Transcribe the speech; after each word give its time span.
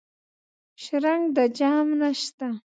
شرنګ 0.83 1.23
د 1.35 1.37
جام 1.57 1.87
نشته 1.99 2.47